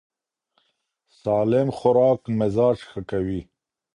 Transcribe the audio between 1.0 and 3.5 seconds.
سالم خوراک مزاج ښه کوي.